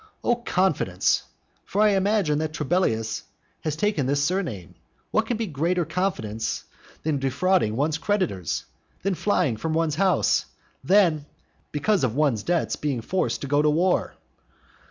Oh 0.23 0.37
confidence! 0.37 1.25
for 1.63 1.79
I 1.79 1.89
imagine 1.89 2.39
that 2.39 2.53
Trebellius 2.53 3.21
has 3.63 3.75
taken 3.75 4.07
this 4.07 4.23
surname, 4.25 4.73
what 5.11 5.27
can 5.27 5.37
be 5.37 5.45
greater 5.45 5.85
confidence 5.85 6.63
than 7.03 7.19
defrauding 7.19 7.75
one's 7.75 7.99
creditors? 7.99 8.65
than 9.03 9.13
flying 9.13 9.57
from 9.57 9.73
one's 9.73 9.97
house? 10.01 10.47
than, 10.83 11.27
because 11.71 12.03
of 12.03 12.15
one's 12.15 12.41
debts, 12.41 12.75
being 12.77 13.01
forced 13.01 13.41
to 13.41 13.47
go 13.47 13.61
to 13.61 13.69
war? 13.69 14.15